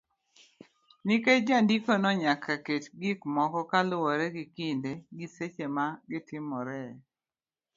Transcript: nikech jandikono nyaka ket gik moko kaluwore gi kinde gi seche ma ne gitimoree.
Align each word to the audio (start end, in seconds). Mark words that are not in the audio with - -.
nikech 1.05 1.43
jandikono 1.47 2.09
nyaka 2.23 2.53
ket 2.65 2.83
gik 3.01 3.19
moko 3.35 3.59
kaluwore 3.71 4.25
gi 4.35 4.45
kinde 4.55 4.91
gi 5.17 5.27
seche 5.35 5.65
ma 5.75 5.85
ne 5.91 5.97
gitimoree. 6.09 6.91